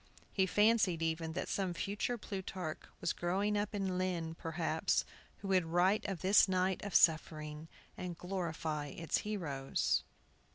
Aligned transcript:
He 0.33 0.47
fancied, 0.47 1.03
even, 1.03 1.33
that 1.33 1.47
some 1.47 1.75
future 1.75 2.17
Plutarch 2.17 2.79
was 2.99 3.13
growing 3.13 3.55
up 3.55 3.75
in 3.75 3.99
Lynn, 3.99 4.33
perhaps, 4.33 5.05
who 5.43 5.49
would 5.49 5.65
write 5.65 6.07
of 6.07 6.21
this 6.23 6.47
night 6.47 6.83
of 6.83 6.95
suffering, 6.95 7.67
and 7.95 8.17
glorify 8.17 8.87
its 8.87 9.19
heroes. 9.19 10.03